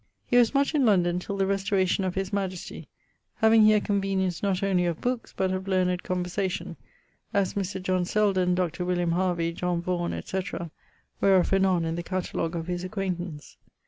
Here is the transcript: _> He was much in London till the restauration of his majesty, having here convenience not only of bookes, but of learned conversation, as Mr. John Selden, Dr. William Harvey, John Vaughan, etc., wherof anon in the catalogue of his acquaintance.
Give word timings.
_> 0.01 0.03
He 0.25 0.35
was 0.37 0.55
much 0.55 0.73
in 0.73 0.83
London 0.83 1.19
till 1.19 1.37
the 1.37 1.45
restauration 1.45 2.03
of 2.03 2.15
his 2.15 2.33
majesty, 2.33 2.87
having 3.35 3.61
here 3.61 3.79
convenience 3.79 4.41
not 4.41 4.63
only 4.63 4.87
of 4.87 4.99
bookes, 4.99 5.31
but 5.31 5.51
of 5.51 5.67
learned 5.67 6.01
conversation, 6.01 6.75
as 7.35 7.53
Mr. 7.53 7.79
John 7.79 8.03
Selden, 8.05 8.55
Dr. 8.55 8.83
William 8.83 9.11
Harvey, 9.11 9.53
John 9.53 9.79
Vaughan, 9.79 10.11
etc., 10.13 10.71
wherof 11.21 11.53
anon 11.53 11.85
in 11.85 11.93
the 11.97 12.01
catalogue 12.01 12.55
of 12.55 12.65
his 12.65 12.83
acquaintance. 12.83 13.57